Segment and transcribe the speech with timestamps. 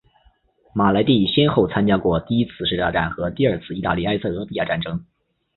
[0.73, 5.05] 马莱蒂先后参加过第一次世界大战和第二次意大利埃塞俄比亚战争。